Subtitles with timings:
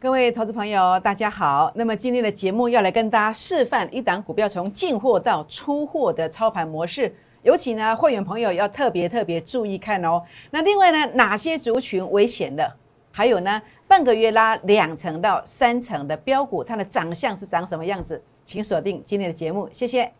[0.00, 1.72] 各位投资朋友，大家好。
[1.74, 10.22] 那么今天的节目要来跟大家示范一档股票从进货到出货的操盘模式，尤其呢会员朋友要特别特别注意看哦。
[10.52, 12.72] 那另外呢，哪些族群危险的？
[13.10, 18.22] 还有呢，半个月拉两成到三成的标股，它的长相是长什么样子？
[18.44, 20.12] 请锁定今天的节目，谢谢。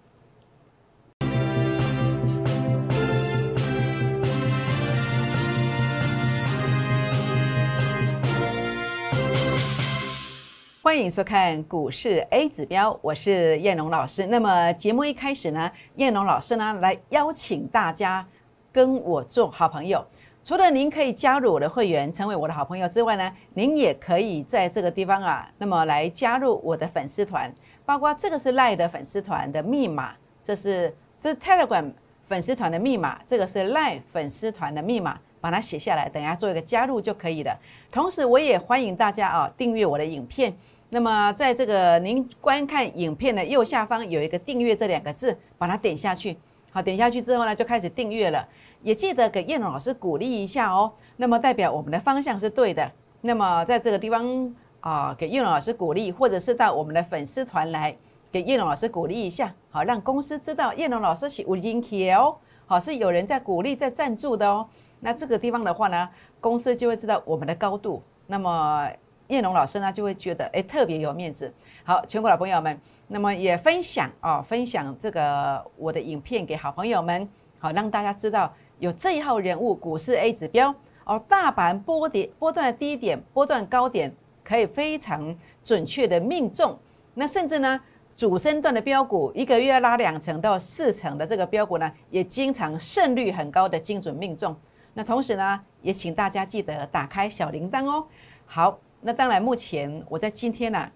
[10.89, 14.25] 欢迎收看股市 A 指标，我是燕龙老师。
[14.25, 18.27] 那么节目一开始呢，燕龙老师呢来邀请大家
[18.73, 20.03] 跟我做好朋友。
[20.43, 27.53] 除了您可以加入我的会员，成为我的好朋友之外呢，您也可以在这个地方啊，那么来加入我的粉丝团，
[27.85, 31.93] 包括这个是赖的粉丝团的密码，这是这是 Telegram
[32.27, 37.55] 粉丝团的密码，这个是赖粉丝团的密码，把它写下来，等下做一个加入就可以了。
[37.93, 40.51] 同时，我也欢迎大家啊订阅我的影片。
[40.91, 46.39] 那么，在这个您观看影片的右下方有一个订阅这两个字，把它点下去。
[46.71, 48.49] 好，点下去之后呢，就开始订阅了。
[48.83, 50.91] 也记得给叶龙老师鼓励一下哦。
[51.17, 52.91] 那么代表我们的方向是对的。
[53.21, 57.95] 那么在这个地方啊，给叶龙老师鼓励，或者是到我们的粉丝团来
[58.33, 64.67] 给叶龙老师鼓励一下，好，让公司知道叶龙老师是五金铁哦，好，是有人在鼓励在赞助的哦。
[65.01, 66.09] 那这个地方的话呢，
[66.41, 68.03] 公司就会知道我们的高度。
[68.27, 68.89] 那么。
[69.29, 71.53] 叶龙老师呢就会觉得哎特别有面子。
[71.85, 84.13] 好，全国老朋友们，那么也分享哦，分享这个我的影片给好朋友们，好让大家知道有这一号人物股市 A 指标哦，大盘波跌波段的低点、波段高点
[84.45, 86.79] 可以非常准确的命中。
[87.15, 87.81] 那甚至呢，
[88.17, 94.57] 主升段的标股一个月拉两成到四成的这个标股呢，也经常胜率很高的精准命中。
[94.95, 98.07] 那同时呢，也请大家记得打开小铃铛哦。
[98.47, 98.79] 好。
[99.01, 100.91] 那当然，目前我在今天呢，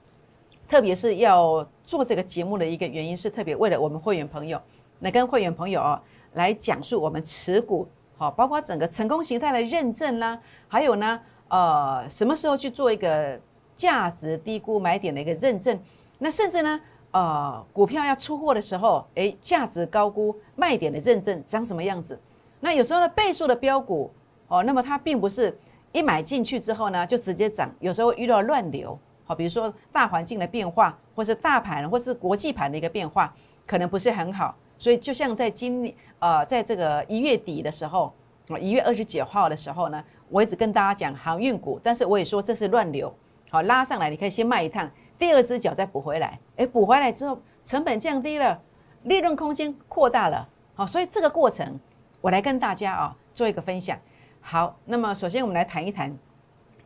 [0.67, 4.61] 特别是要做这个节目的一个原因是，特别为了我们会员朋友，
[4.98, 6.00] 那跟会员朋友哦
[6.33, 7.86] 来讲述我们持股
[8.17, 10.36] 好，包括整个成功形态的认证啦，
[10.67, 13.39] 还有呢，呃，什么时候去做一个
[13.77, 15.79] 价值低估买点的一个认证，
[16.18, 16.80] 那甚至呢，
[17.12, 22.18] 呃，股票要出货的时候，诶，价值高估卖点的认证长什么样子？
[22.58, 24.11] 那有时候呢，倍数的标股
[24.48, 25.57] 哦，那么它并不是。
[25.92, 27.70] 一买进去之后呢，就直接涨。
[27.79, 33.33] 有时候遇到乱流，好，比如说大环境的变化，或是大盘，或是国际盘的一个变化，
[33.67, 34.55] 可能不是很好。
[34.79, 38.13] 所以就像在今呃，在这个一月底的时候，
[38.48, 43.14] 啊，一月二十九号的时候呢，我一直跟大家讲航运股，但是我也说这是乱流，
[43.51, 46.39] 好拉上来，你可以先卖一趟，第二只脚再补回来。
[46.57, 48.59] 诶，补回来之后，成本降低了，
[49.05, 51.79] 利润空间扩大了，好，所以这个过程
[52.20, 53.97] 我来跟大家啊做一个分享。
[54.42, 56.14] 好，那么首先我们来谈一谈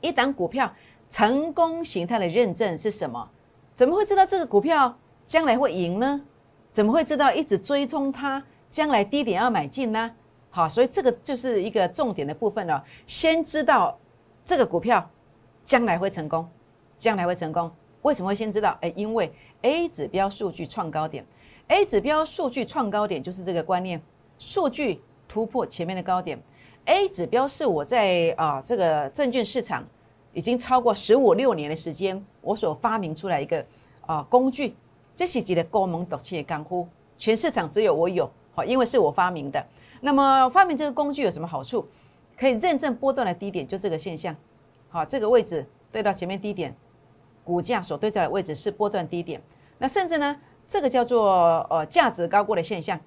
[0.01, 0.71] 一档股票
[1.09, 3.29] 成功形态的认证是什么？
[3.75, 6.21] 怎么会知道这个股票将来会赢呢？
[6.71, 10.13] 怎么会知道一直追踪它将来低点要买进呢？
[10.51, 12.85] 好，所以这个就是一个重点的部分了。
[13.07, 13.99] 先知道
[14.45, 15.11] 这个股票
[15.65, 16.49] 将来会成功，
[16.99, 17.71] 将来会成功。
[18.03, 18.77] 为什么会先知道？
[18.83, 21.25] 哎，因为 A 指标数据创高点
[21.69, 24.01] ，A 指标数据创高点就是这个观念，
[24.39, 26.41] 数据突破前面的高点。
[26.87, 29.85] A 指标是我在啊这个证券市场
[30.33, 33.65] 已经超过十五六年的时间，我所发明出来一个
[34.07, 34.75] 啊工具，
[35.15, 36.87] 这是几的高盟短期的干呼，
[37.19, 39.65] 全市场只有我有，好，因为是我发明的。
[40.01, 41.85] 那么发明这个工具有什么好处？
[42.37, 44.35] 可以认证波段的低点，就这个现象，
[44.89, 46.73] 好，这个位置对到前面低点，
[47.43, 49.43] 股价所对照的位置是波段低点。
[49.79, 50.37] 那甚至呢，
[50.69, 53.01] 这个叫做呃价值高过的现象，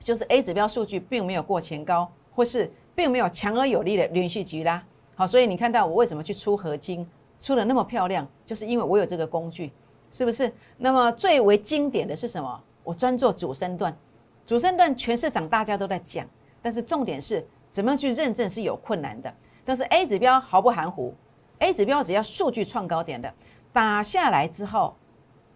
[0.00, 2.72] 就是 A 指标数据并没有过前高，或是。
[2.94, 4.82] 并没有强而有力的连续局啦，
[5.14, 7.06] 好，所以你看到我为什么去出合金，
[7.38, 9.72] 出的那么漂亮，就是因为我有这个工具，
[10.10, 10.52] 是不是？
[10.76, 12.62] 那么最为经典的是什么？
[12.82, 13.96] 我专做主升段，
[14.46, 16.26] 主升段全市场大家都在讲，
[16.60, 19.32] 但是重点是怎么样去认证是有困难的。
[19.64, 21.14] 但是 A 指标毫不含糊
[21.58, 23.32] ，A 指标只要数据创高点的
[23.72, 24.94] 打下来之后，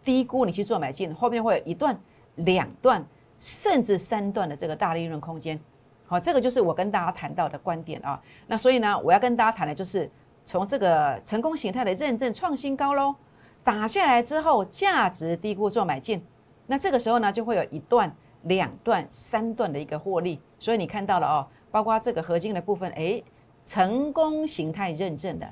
[0.03, 1.99] 低估你去做买进，后面会有一段、
[2.37, 3.05] 两段
[3.39, 5.61] 甚至三段的这个大利润空间。
[6.09, 8.19] 好，这个就是我跟大家谈到的观点啊。
[8.47, 10.11] 那所以呢，我要跟大家谈的就是
[10.47, 13.15] 从这个成功形态的认证创新高喽，
[13.63, 16.25] 打下来之后价值低估做买进，
[16.67, 18.11] 那这个时候呢就会有一段、
[18.45, 20.41] 两段、三段的一个获利。
[20.59, 23.23] 所以你看到了哦，包括这个合金的部分，诶，
[23.67, 25.47] 成功形态认证的，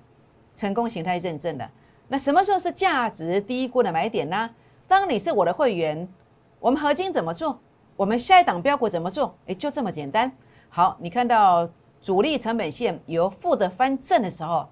[0.55, 1.71] 成功形态认证的。
[2.09, 4.49] 那什么时候是价值低估的买点呢？
[4.89, 6.09] 当你是我的会员，
[6.61, 7.61] 我们合金怎么做？
[7.95, 9.37] 我们下一档标股怎么做？
[9.47, 10.33] 诶，就这么简单。
[10.77, 11.67] 好，你看到
[12.03, 14.69] 主力成本线由负的翻正的时候，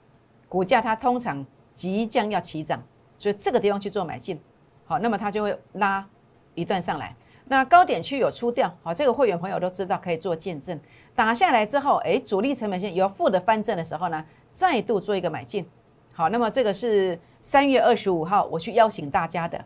[0.50, 1.42] 股价它通常
[1.74, 2.78] 即将要起涨，
[3.16, 4.38] 所以这个地方去做买进，
[4.84, 6.06] 好，那么它就会拉
[6.54, 7.16] 一段上来。
[7.46, 10.78] 那高点区有出掉，好，这个会员朋友都知道可以做见证。
[11.14, 14.22] 打下来之后，哎，主力成本线由负的翻正的时候呢，
[14.52, 15.66] 再度做一个买进。
[16.12, 19.58] 好，那么这个是三月二十五号我去邀请大家的。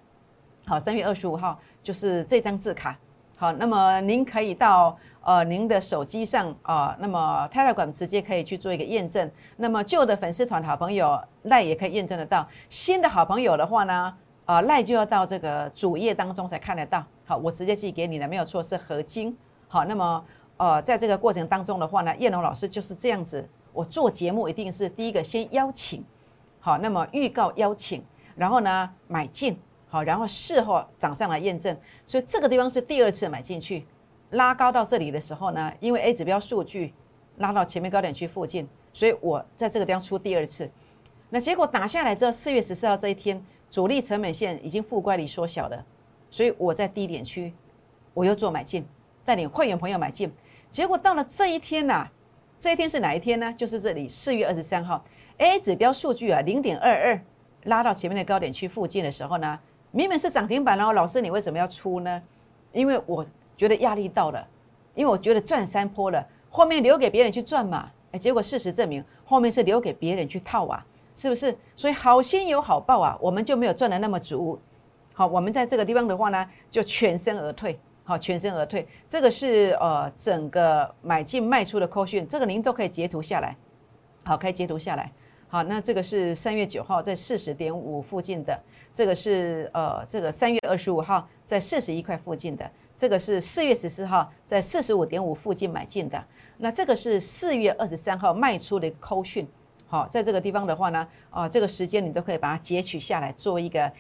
[0.67, 2.97] 好，三月二十五号就是这张字卡。
[3.37, 4.97] 好，那么您可以到
[5.29, 9.31] 呃您的手机上啊，那么太太馆直接可以去做一个验证。
[9.59, 12.49] 那么旧的粉丝团好朋友赖也可以验证得到。
[12.71, 14.15] 新的好朋友的话呢，
[14.47, 17.05] 啊赖就要到这个主页当中才看得到。
[17.27, 19.37] 好，我直接寄给你的，没有错，是合金。
[19.69, 20.25] 好，那么
[20.57, 23.47] 呃在这个过程当中的话呢，叶龙老师就是这样子。
[23.75, 26.03] 我做节目一定是第一个先邀请，
[26.59, 28.03] 好，那么预告邀请，
[28.35, 29.61] 然后呢买进。
[29.91, 31.77] 好，然后事后涨上来验证，
[32.07, 33.87] 所以这个地方是第二次买进去，
[34.31, 36.93] 拉高到这里的时候呢，因为 A 指标数据
[37.39, 40.71] 拉到前面高点区附近，所以我在这个地方出第二次，
[41.31, 45.85] 那结果打下来之后，四月十四号这一天，主力成本线已经负乖离缩小了，
[46.31, 47.53] 所以我在低点区
[48.13, 48.87] 我又做买进，
[49.25, 50.31] 带领会员朋友买进，
[50.69, 52.09] 结果到了这一天呐，
[52.59, 53.53] 这一天是哪一天呢？
[53.55, 55.05] 就是这里四月二十三号
[55.39, 57.21] ，A 指标数据啊零点二二
[57.65, 59.59] 拉到前面的高点区附近的时候呢。
[59.91, 62.23] 明明是涨停板，然后老师你为什么要出呢？
[62.73, 63.25] 因为我
[63.59, 64.47] 觉得压力到了，
[64.95, 67.91] 因为我觉得赚山坡了，后面留给别人去赚嘛。
[68.13, 70.83] 哎，结果事实证明后面是留给别人去套啊，
[71.15, 71.55] 是不是？
[71.75, 74.59] 所以好心有好报啊，我们就没有赚的那么足。
[75.13, 77.79] 好，我们在这个地方的话呢，就全身而退。
[78.05, 78.87] 好，全身而退。
[79.07, 83.55] 这个是呃整个买进卖出的扣讯，这个您都可以截图下来。
[84.25, 85.13] 好，可以截图下来。
[85.49, 88.59] 好，那这个是三月九号在四十点五附近的。
[88.95, 96.21] 这个是呃，这个三月二十五号在四十一块附近的，这个是四月十四号在四十五点五附近买进的，
[96.57, 99.47] 那这个是四月二十三号卖出的一个扣讯，
[99.87, 103.93] 好，在这个地方的话呢，啊，这个时间你都可以把它截取下来，做一个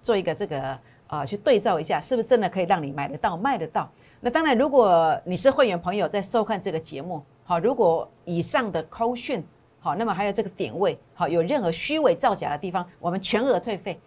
[0.00, 0.78] 做一个这个
[1.08, 3.90] 啊，去对照一下，是不是真的可以让你买得到、卖得到？
[4.20, 9.44] 那当然，如果你是会员朋友在收看这个节目，好，如果以上的扣讯
[9.80, 13.98] 好，那么还有这个点位好，有任何虚伪造假的地方，我们全额退费。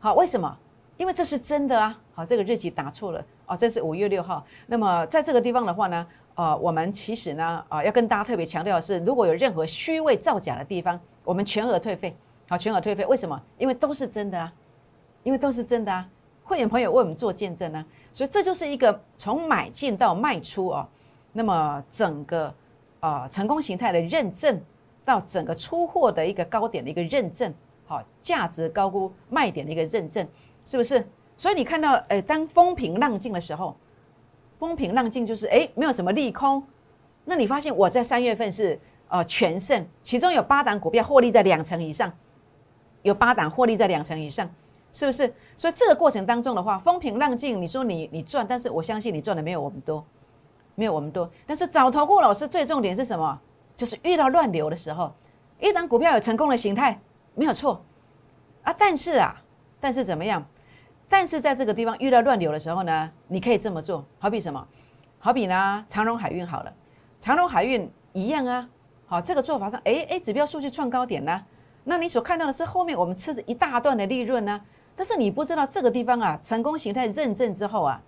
[0.00, 0.58] 好，为什么？
[0.96, 1.98] 因为这是真的啊！
[2.14, 4.44] 好，这个日期打错了哦，这是五月六号。
[4.66, 12.16] 那么在这个地方的话呢，呃，我们其实呢，啊，要跟大家特别强调的是，如果有任何虚伪造假的地方，我们全额退费。
[12.48, 13.40] 好，全额退费，为什么？
[13.58, 14.52] 因为都是真的啊，
[15.22, 16.08] 因为都是真的啊。
[16.44, 20.88] 会员朋友为我们做见证呢，所以这就是一个从买进到卖出哦，
[21.32, 22.54] 那么整个
[23.00, 24.58] 啊成功形态的认证，
[25.04, 27.52] 到整个出货的一个高点的一个认证。
[27.88, 30.26] 好，价值高估卖点的一个认证，
[30.66, 31.08] 是不是？
[31.38, 33.74] 所以你看到，诶，当风平浪静的时候，
[34.58, 36.62] 风平浪静就是诶，没有什么利空。
[37.24, 38.78] 那你发现我在三月份是
[39.08, 42.12] 呃全胜，其中有八档股票获利在两成以上，
[43.02, 44.48] 有八档获利在两成以上，
[44.92, 45.32] 是不是？
[45.56, 50.04] 所以这个过程当中的话，风平浪静，你说你你赚，但是我相信你赚的没有我们多，
[50.74, 51.30] 没有我们多。
[51.46, 53.38] 但是找投顾老师最重点是什么？
[53.76, 55.12] 就是遇到乱流的时候，
[55.60, 56.98] 一档股票有成功的形态。
[57.34, 57.84] 没有错，
[58.62, 59.42] 啊，但是啊，
[59.78, 60.42] 但是怎么样？
[61.08, 64.66] 但是在这个地方遇到乱流的时候呢，你可以这么做，好比什么？
[65.18, 66.72] 好比呢，长荣海运好了，
[67.20, 68.68] 长荣海运一样啊。
[69.06, 71.44] 好，这个做法上，哎哎，指标数据创高点呢，
[71.84, 74.60] 那你所看到的是后面我们吃的一大段的利润呢。
[74.96, 78.02] 但是你不知道这个地方啊，成功形态认证之后啊，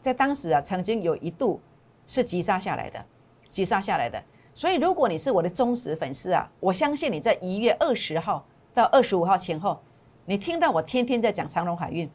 [0.00, 1.60] 在当时啊，曾经有一度
[2.06, 3.04] 是急杀下来的，
[3.50, 4.22] 急杀下来的。
[4.54, 8.44] 所以如果你是我的忠实粉丝啊，我相信你在一月二十号。
[8.74, 9.80] 到二十五号前后，
[10.24, 12.08] 你听到我天天在讲长荣海运，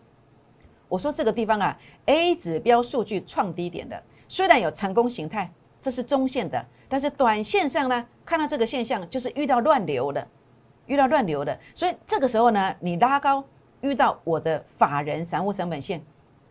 [0.94, 10.28] 我说这个地方啊，A 指标数据创低点的，虽然有成功形态，这是中线的，但是短线上呢，看到这个现象就是遇到乱流的，
[10.86, 13.44] 遇到乱流的，所以这个时候呢，你拉高
[13.82, 16.00] 遇到我的法人散户成本线，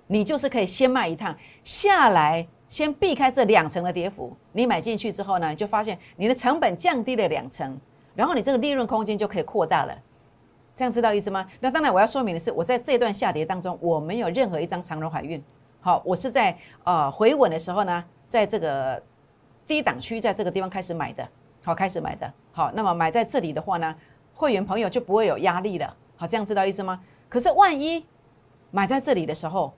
[0.08, 1.32] 你就是可以先卖一趟
[1.62, 7.78] 下来，先避开这两层的跌幅，你买进去之后呢，你就发现你的成本降低了两层。
[8.16, 9.96] 然后你这个利润空间就可以扩大了，
[10.82, 11.46] 这样知道意思吗？
[11.60, 15.40] 那当然我要说明的是，我在这段下跌当中，我没有任何一张长荣海运。
[15.80, 19.00] 好，我是在呃回稳的时候呢，在这个
[19.64, 21.24] 低档区，在这个地方开始买的，
[21.62, 22.28] 好，开始买的。
[22.50, 23.94] 好，那么买在这里的话呢，
[24.34, 25.96] 会员朋友就不会有压力了。
[26.16, 27.00] 好，这样知道意思吗？
[27.28, 28.04] 可是万一
[28.72, 29.72] 买在这里的时候，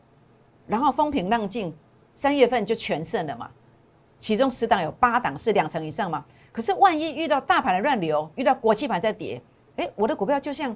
[0.67, 1.77] 然后风平浪静，
[2.15, 3.51] 三月份就全胜了嘛？
[4.19, 6.25] 其中十档有八档是两成以上嘛？
[6.51, 9.43] 可是万一遇到大盘的乱流，遇到国际盘在跌，
[9.77, 10.75] 诶，我的股票就像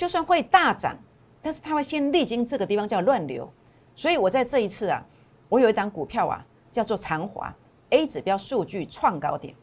[0.00, 0.96] 就算会大涨，
[1.42, 3.46] 但是它会先历经这个地方叫乱流，
[3.94, 5.04] 所以我在这一次啊，
[5.46, 6.42] 我有一档股票啊，
[6.72, 7.54] 叫做长华
[7.90, 9.54] A 指标数据创高点，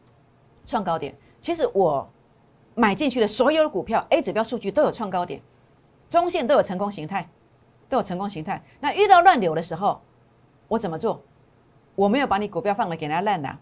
[0.64, 1.12] 创高点。
[1.40, 2.08] 其实我
[2.76, 5.42] 买进去的所有的股票，A 指标数据都有创高点，
[6.08, 7.28] 中线都有成功形态，
[7.88, 8.62] 都有成功形态。
[8.78, 10.00] 那遇到乱流的时候，
[10.68, 11.20] 我怎么做？
[11.96, 13.58] 我没有把你股票放了给人家烂了。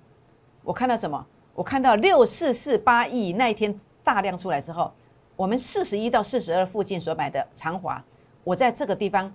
[0.62, 1.26] 我看到什么？
[1.54, 4.92] 我看到六四四八亿那一天大量出来之后，
[5.36, 8.02] 我们四十一到四十二附近所买的长华，
[8.42, 9.32] 我在这个地方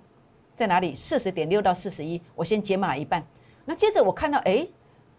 [0.56, 0.96] 在哪里？
[0.96, 3.24] 四十点六到四十一，我先解码一半。
[3.66, 4.68] 那接着我看到，哎，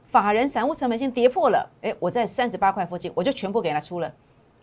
[0.06, 4.12] 法人散户成本线跌破了，哎，我在三十八块附近，我就全部给他出了。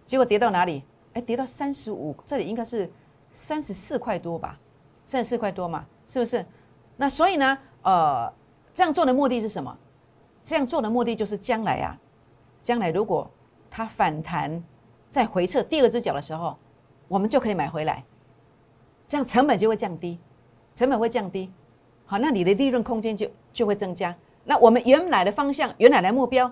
[0.05, 0.83] 结果跌到哪里？
[1.13, 2.91] 哎，跌到三十五，这里应该是
[3.29, 4.59] 三十四块多吧？
[5.05, 6.45] 三十四块多嘛，是不是？
[6.97, 8.31] 那所以呢，呃，
[8.73, 9.75] 这样做的目的是什么？
[10.43, 11.97] 这样做的目的就是将来啊。
[12.61, 13.29] 将来如果
[13.71, 14.61] 它反弹
[15.09, 16.57] 再回撤第二只脚的时候，
[17.07, 18.03] 我们就可以买回来，
[19.07, 20.19] 这样成本就会降低，
[20.75, 21.51] 成本会降低，
[22.05, 24.15] 好，那你的利润空间就就会增加。
[24.43, 26.51] 那我们原来的方向、原来的目标，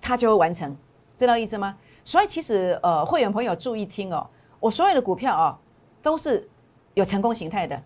[0.00, 0.76] 它就会完成，
[1.16, 1.76] 知道意思吗？
[2.04, 4.26] 所以其实呃，会员朋友注意听哦，
[4.58, 5.58] 我所有的股票哦
[6.02, 6.48] 都是
[6.94, 7.80] 有成功形态的，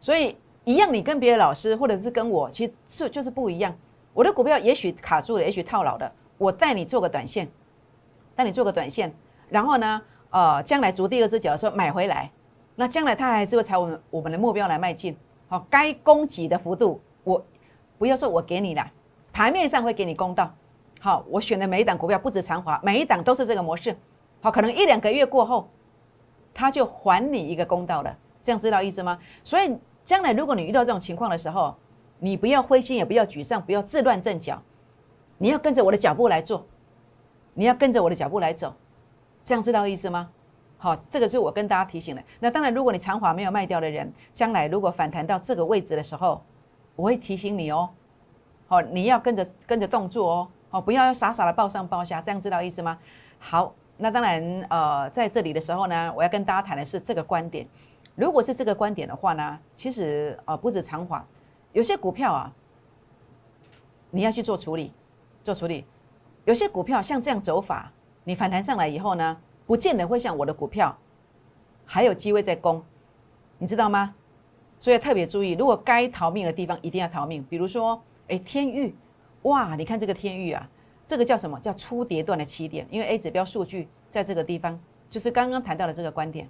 [0.00, 3.76] 所以一样，你跟别的老师或者是跟我，其实是就是不一样。
[4.14, 6.10] 我的股票也许卡住了，也许套牢的。
[6.38, 7.46] 我带你做个短线，
[8.36, 9.12] 那你做个短线，
[9.48, 12.30] 然后呢，呃，将来逐第二只脚的时候买回来，
[12.74, 15.16] 那将来它还是会朝我们我们的目标来迈进。
[15.48, 17.44] 好，该供给的幅度，我
[17.98, 18.86] 不要说我给你了，
[19.32, 20.54] 盘面上会给你公道。
[21.00, 23.96] 好，我选的每一档股票不止长华，每一档都是这个模式。
[24.40, 25.68] 好，可能一两个月过后，
[26.52, 28.16] 它就还你一个公道了。
[28.42, 29.18] 这样知道意思吗？
[29.42, 31.74] 所以将来如果你遇到这种情况的时候，
[32.18, 34.60] 你不要灰心，也不要沮丧，不要自乱阵脚。
[35.38, 36.66] 你要跟着我的脚步来做，
[37.58, 38.70] 你要跟着我的脚步来走，
[39.42, 40.28] 这样知道意思吗？
[40.76, 42.22] 好，这个是我跟大家提醒的。
[42.38, 46.44] 那当然，如果你长华没有卖掉的人，将来如果反弹到这个位置的时候，
[46.94, 47.88] 我会提醒你哦。
[48.68, 50.48] 好，你要跟着跟着动作哦。
[50.68, 52.98] 好，不要傻傻的报上报下，这样知道意思吗？
[53.38, 57.66] 好，那当然，呃，在这里的时候呢，我要跟大家谈的是这个观点。
[58.14, 61.26] 如果是这个观点的话呢，其实呃不止长华，
[61.72, 62.52] 有些股票啊，
[64.10, 64.92] 你要去做处理。
[65.42, 65.86] 做处理，
[66.46, 67.92] 有些股票像这样走法，
[68.24, 69.36] 你反弹上来以后呢，
[69.66, 70.96] 不见得会像我的股票
[71.84, 72.82] 还有机会再攻，
[73.58, 74.14] 你知道吗？
[74.78, 77.44] 所以特别注意，如果该逃命的地方一定要逃命。
[77.50, 78.94] 比如说，哎，天域，
[79.42, 80.68] 哇，你看这个天域啊，
[81.06, 82.86] 这个叫什么叫初跌段的起点？
[82.90, 84.78] 因为 A 指标数据在这个地方，
[85.10, 86.48] 就是刚刚谈到的这个观点。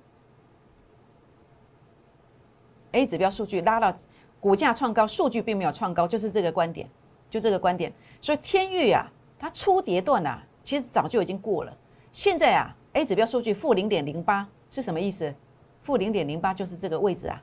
[2.93, 3.97] A 指标数据拉到
[4.41, 6.87] 股价创高，数据并没有创高，就是这个观点，
[7.31, 7.91] 就这个观点。
[8.21, 11.77] 所以天域啊，它初跌段啊，其实早就已经过了。
[12.13, 15.35] 现在啊，A 指标数据负零点零八是什么意思？
[15.83, 17.43] 负零点零八就是这个位置啊，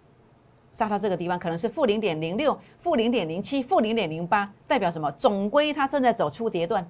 [0.72, 5.12] 杀到这个地方可能是负零点零六、负零点零七、负零点零八，代表什么？
[5.12, 6.90] 总归它正在走初跌段，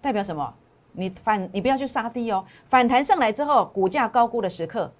[0.00, 0.54] 代表什么？
[0.92, 4.92] 你反你不要去杀低哦，反弹上来之后，股价高估的时刻，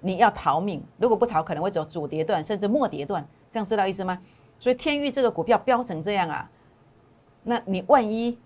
[0.00, 0.82] 你要逃命。
[0.98, 4.20] 如果不逃，可能会走主跌段甚至末跌段，这样知道意思吗？
[4.58, 6.50] 所以天域这个股票飙成这样啊！
[7.42, 8.38] 那你万一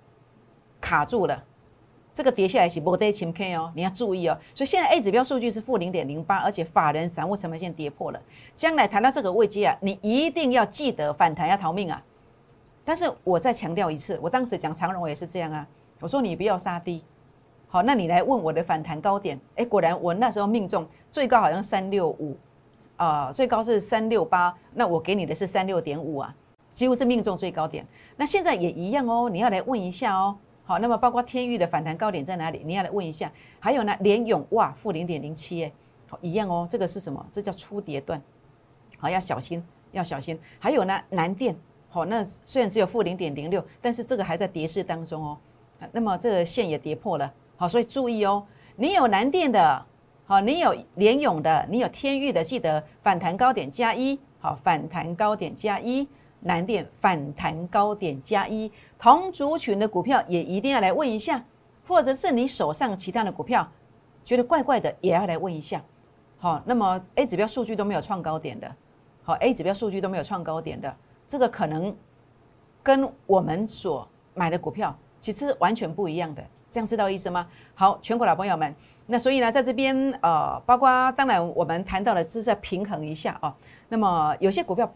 [0.81, 1.45] 卡住了，
[2.15, 4.39] 这个跌下来是不得清 K 哦，你要注意哦。
[4.55, 8.21] 所以现在 A 指标数据是负零点零八，而且法人散户成本线跌破了。
[8.55, 12.03] 将来谈到这个位阶啊，你一定要记得反弹要逃命啊。
[12.85, 15.67] 但是我再强调一次，我当时讲长荣也是这样啊，
[16.01, 17.05] 我说你不要杀低。
[17.69, 22.37] 好，那你来问我的反弹高点，哎，果然我那时候命中最高好像三六五，
[22.97, 26.35] 啊，最高是三六八，那我给你的是三六点五啊。
[26.73, 29.29] 几乎是命中最高点，那现在也一样哦。
[29.29, 30.37] 你要来问一下哦。
[30.71, 32.63] 好，那么包括天域的反弹高点在哪里？
[32.65, 33.29] 你要来问一下。
[33.59, 35.73] 还有呢，联永哇，负零点零七哎，
[36.09, 36.65] 好一样哦。
[36.71, 37.27] 这个是什么？
[37.33, 38.23] 这叫初跌段，
[38.97, 39.61] 好要小心，
[39.91, 40.39] 要小心。
[40.61, 41.57] 还有呢，南电，
[41.89, 45.37] 好，那虽然只有负零点零六，但是这个还在跌势当中哦。
[45.91, 48.47] 那么这个线也跌破了，好，所以注意哦。
[48.77, 49.85] 你有南电的，
[50.25, 56.07] 好，你有联永的，你有天域的，记得反弹高点加一，好，反弹高点加一。
[56.41, 61.45] 南电反弹高点加一，同族群的股票也一定要来问一下，
[61.87, 63.67] 或者是你手上其他的股票
[64.25, 65.83] 觉得怪怪的，也要来问一下。
[66.39, 68.75] 好，那么 A 指标数据都没有创高点的，
[69.23, 70.97] 好，A 指标数据都没有创高点的，
[71.29, 71.95] 这个可能
[72.83, 77.47] 跟我们所买的股票其实完全不一样的，这样知道意思吗？
[77.75, 83.53] 好，全国老朋友们，那所以呢，在这边呃，包括当然我们谈到的是在平衡一下哦，
[83.91, 84.91] 那么有些股票。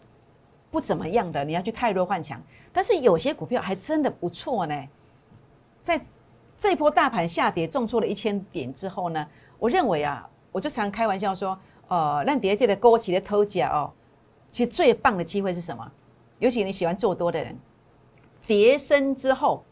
[0.75, 2.37] 不怎么样的，你要去太弱换强。
[2.73, 4.75] 但是有些股票还真的不错呢。
[5.81, 6.01] 在
[6.57, 9.25] 这一波大盘下跌重挫了一千点之后呢，
[9.57, 13.89] 我认为啊，我就常开玩笑说，呃，让跌界的勾起的偷假哦，
[14.51, 15.89] 其实最棒的机会是什么？
[16.39, 17.57] 尤其你喜欢做多的人，
[18.45, 19.63] 跌升之后，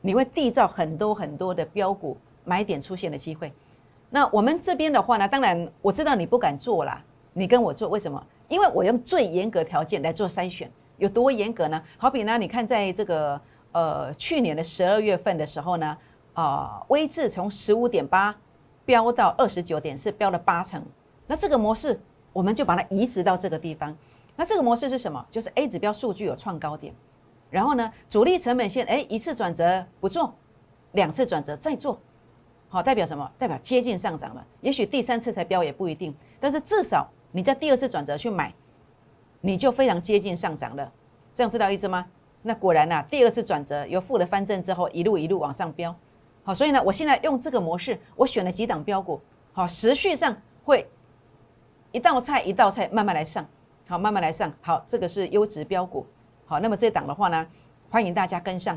[0.00, 3.52] 你会缔造很多很多的标股买点出现的机会。
[4.10, 7.00] 那我们这边的话呢，当然我知道你不敢做啦，
[7.32, 8.26] 你跟我做，为什么？
[8.52, 11.82] 因为我用最严格条件来做筛选，有多严格呢？
[11.96, 13.40] 好比呢，你看在这个
[13.72, 15.96] 呃去年的十二月份的时候呢，
[16.34, 18.36] 啊，微智从十五点八
[18.84, 20.84] 飙到二十九点四，飙了八成。
[21.26, 21.98] 那这个模式
[22.30, 23.96] 我们就把它移植到这个地方。
[24.36, 25.24] 那这个模式是什么？
[25.30, 26.92] 就是 A 指标数据有创高点，
[27.48, 30.34] 然后呢，主力成本线哎一次转折不做，
[30.92, 31.98] 两次转折再做。
[32.68, 33.30] 好，代表什么？
[33.38, 34.46] 代表接近上涨了。
[34.60, 38.54] 也许第三次才飙也不一定，但是至少你在第二次转折去买，
[39.40, 40.92] 你就非常接近上涨了。
[41.34, 42.06] 这样知道意思吗？
[42.42, 45.94] 那果然呐，第二次转折由负的翻正之后，一路一路往上飙。
[46.44, 49.20] 好，所以呢，我现在用这个模式，我选了几档标股，
[49.52, 50.88] 好，时序上会
[51.92, 53.46] 一道菜一道菜慢慢来上，
[53.88, 54.52] 好，慢慢来上。
[54.60, 56.04] 好，这个是优质标股。
[56.44, 57.46] 好，那么这档的话呢，
[57.88, 58.76] 欢迎大家跟上。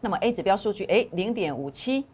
[0.00, 2.06] 那么 A 指标数据，哎，零点五七。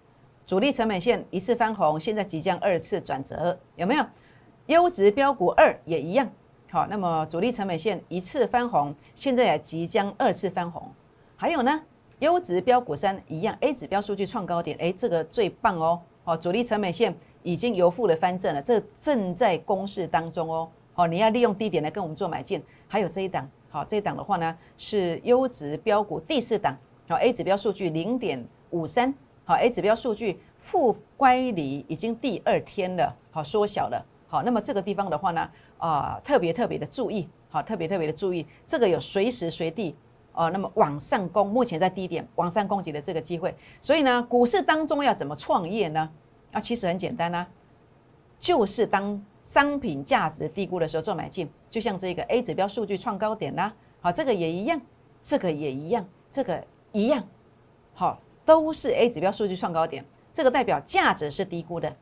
[0.47, 4.05] 主力成本线一次翻红，现在即将二次转折，有没有？
[4.71, 6.31] 优质标股二也一样。
[6.71, 10.89] 好，那么主力成本线一次翻红，现在也即将二次翻红。
[11.35, 11.83] 还有呢，
[12.21, 16.01] 优质标股三一样，A 指标数据创高点，哎，这个最棒哦。
[16.23, 17.13] 好，主力成本线
[17.43, 20.69] 已经由负的翻正了，这正在攻势当中哦。
[20.93, 22.63] 好，你要利用低点来跟我们做买进。
[22.87, 26.77] 还有这一档，好，这一档的话呢是优质标股第四档。
[27.09, 29.13] 好，A 指标数据零点五三。
[29.45, 34.07] 好，A 指标数据负乖离已经第二天了，好缩小了。
[34.31, 39.97] 好，那么这个地方的话呢，啊，特别特别的注意，好，特别特别的注意，这个有随时随地
[40.33, 43.53] 哦，那么往上攻，目前在低点往上攻击的这个机会。
[43.81, 46.09] 所以呢，股市当中要怎么创业呢？
[46.53, 47.45] 啊，其实很简单啊，
[48.39, 54.81] 就是当商品价值低估的时候做买进，就像这个 A 指标数据创高点啦，好，这个也一样，
[55.23, 57.23] 这个也一样，这个一样，
[57.93, 58.19] 好。
[58.43, 61.95] 都是 A 指标数据创高点，这个代表价值是低估的，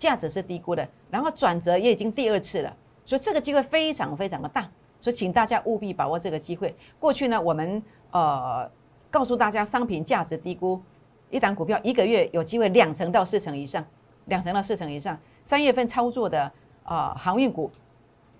[0.00, 4.62] 价值是低估的，然后转折也已经第二次了，所以这个机会非常非常的大，
[4.98, 6.74] 所以请大家务必把握这个机会。
[6.98, 8.68] 过去呢，我们呃
[9.10, 10.80] 告诉大家商品价值低估，
[11.28, 13.84] 一档股票一个月有机会两成到四成以上，
[14.24, 15.16] 两成到四成以上。
[15.42, 16.50] 三月份操作的
[16.82, 17.70] 啊航运股，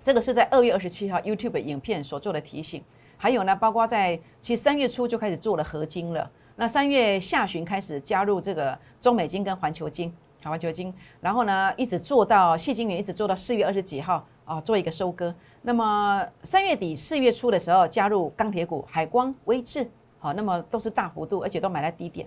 [0.02, 2.82] 这个是在二月二十七号 YouTube 影片所做的提醒，
[3.18, 6.30] 还有呢，包括在其实三月初就开始做了合金了。
[6.56, 15.34] 那三月下旬开始加入这个中美金跟环球金，好环球金，然后呢一直做到细金元，一直做到四月二十几号啊，做一个收割。
[15.62, 22.26] 那么三月底四月初的时候加入钢铁股海光、威智，好，那么都是大幅度，而且都买在低点。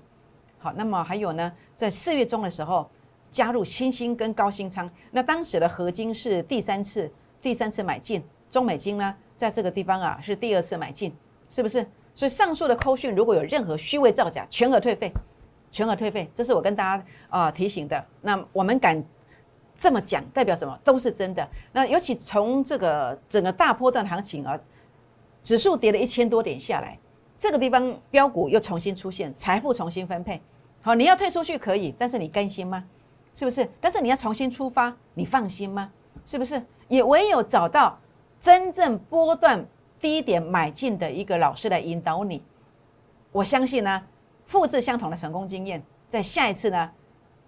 [0.59, 2.89] 好，那么还有呢，在四月中的时候
[3.31, 11.11] 加入新兴跟高新仓，那当时的合金是第三次第三次买进，中美金呢在这个地方啊是第二次买进，
[11.49, 11.85] 是不是？
[12.15, 15.11] 所以上述的扣讯如果有任何虚伪造假，全额退费，
[15.73, 18.05] 全额退费，这是我跟大家啊提醒的。
[18.21, 19.03] 那我们敢
[19.77, 20.79] 这么讲，代表什么？
[20.85, 21.45] 都是真的。
[21.73, 24.57] 那尤其从这个整个大波段行情啊，
[25.41, 26.97] 指数跌了一千多点下来，
[27.39, 30.39] 这个地方标股又重新出现，财富重新分配。
[30.81, 32.85] 好，你要退出去可以，但是你甘心吗？
[33.33, 33.67] 是不是？
[33.81, 35.91] 但是你要重新出发，你放心吗？
[36.23, 36.61] 是不是？
[36.87, 37.97] 也唯有找到
[38.39, 39.65] 真正波段。
[39.99, 42.43] 低点买进的一个老师来引导你，
[43.31, 44.03] 我相信呢，
[44.53, 46.87] 复制相同的成功经验，在下一次呢，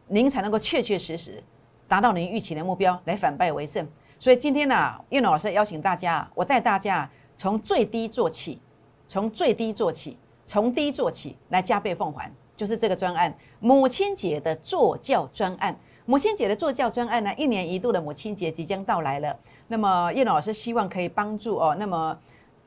[0.07, 1.41] 您才能够确确实实
[1.87, 3.87] 达到您预期的目标，来反败为胜。
[4.17, 8.59] 所以今天呢，叶老师邀请大家，我带大家从最低做起，
[9.07, 15.77] 从最低做起，从低做起来加倍奉还，就是这个专案——母亲节的做教专案。
[16.07, 19.37] 母亲节的做教专案呢，一年一度的母亲节即将到来了。
[19.67, 22.17] 那么叶老师希望可以帮助哦，那么。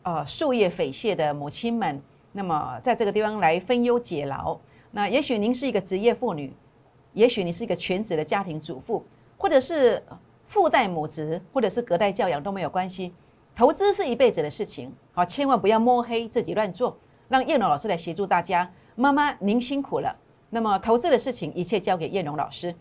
[0.04, 2.00] 呃，树叶匪懈的母亲们，
[2.32, 4.58] 那么在这个地方来分忧解劳。
[4.90, 6.52] 那也许您是一个职业妇女，
[7.12, 9.04] 也许你是一个全职的家庭主妇，
[9.36, 10.02] 或者是
[10.46, 13.12] 父代母职，或者是隔代教养都没有关系。
[13.54, 16.96] 投资是一辈子的事情，好，千万不要摸黑自己乱做。
[17.28, 18.70] 让叶龙老师来协助大家。
[18.94, 20.16] 妈妈，您辛苦了。
[20.50, 22.74] 那么投资的事情，一切交给叶龙老师。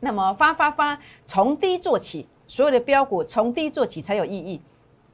[0.00, 4.60] 那么发发发，从低做起，所有的标股从低做起才有意义。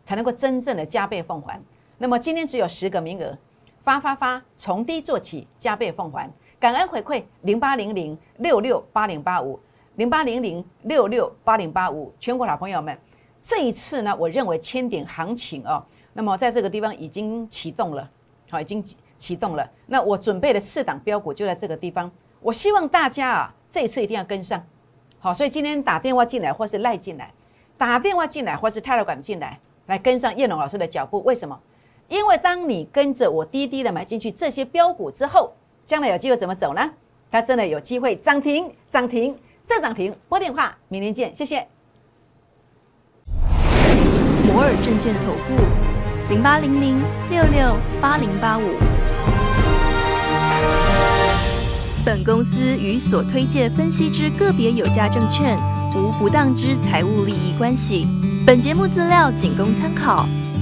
[0.06, 1.58] 才能够真正的加倍奉还。
[1.96, 3.38] 那么今天只有十个名额，
[3.84, 6.28] 发发发，从低做起，加倍奉还。
[6.58, 9.60] 感恩回馈零八零零六六八零八五
[9.96, 12.98] 零八零零六六八零八五，全国老朋友们，
[13.42, 18.10] 这一次呢，我认为千点行情哦，那么在这个地方已经启动了，
[18.48, 18.82] 好，已经
[19.18, 19.70] 启动了。
[19.84, 24.64] 那我准备的四档标股就在这个地方，我希望大家啊，这一次一定要跟上。
[25.18, 27.30] 好，所以今天打电话进来或是赖进来，
[27.76, 29.60] 打电话进来或是泰勒管进来。
[29.86, 31.60] 来跟上叶龙老师的脚步，为什么？
[32.08, 35.52] 因为当你跟着我滴滴的买进去这些标股之后，
[35.84, 36.90] 将来有机会怎么走呢？
[37.30, 40.14] 它真的有机会涨停，涨停再涨停。
[40.28, 41.66] 拨电话，明天见，谢谢。
[44.46, 48.62] 摩尔证券投顾零八零零六六八零八五。
[52.04, 55.58] 本公司与所推介分析之个别有价证券
[55.96, 58.06] 无不当之财务利益关系。
[58.46, 60.28] 本节目资料仅供参考，